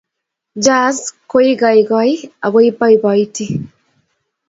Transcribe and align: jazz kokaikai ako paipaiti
jazz 0.63 0.99
kokaikai 1.31 2.11
ako 2.45 2.59
paipaiti 2.79 3.45